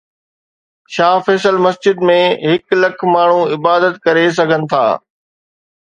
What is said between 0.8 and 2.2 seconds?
شاهه فيصل مسجد ۾